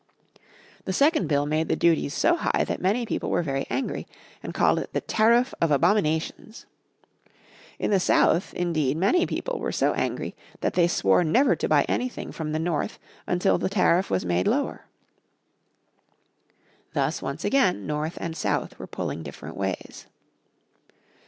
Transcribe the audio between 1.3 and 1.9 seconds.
made the